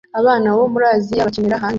Abana 0.19 0.47
bo 0.55 0.63
muri 0.73 0.85
Aziya 0.95 1.27
bakinira 1.27 1.61
hanze 1.63 1.69